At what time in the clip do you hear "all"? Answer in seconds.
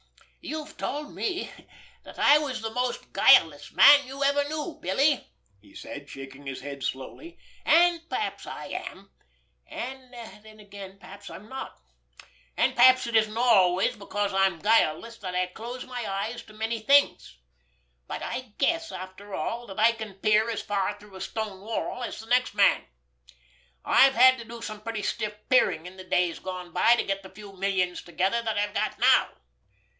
19.35-19.67